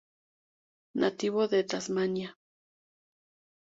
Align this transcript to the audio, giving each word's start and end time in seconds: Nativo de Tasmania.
Nativo 0.95 1.47
de 1.47 1.63
Tasmania. 1.63 2.35